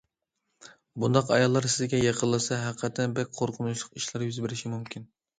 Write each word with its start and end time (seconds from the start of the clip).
بۇنداق 1.01 1.27
ئاياللار 1.33 1.67
سىزگە 1.73 1.99
يېقىنلاشسا 2.03 2.57
ھەقىقەتەن 2.61 3.13
بەك 3.19 3.29
قورقۇنچلۇق 3.41 3.93
ئىشلار 4.01 4.25
يۈز 4.29 4.41
بېرىشى 4.47 4.73
مۇمكىن. 4.73 5.07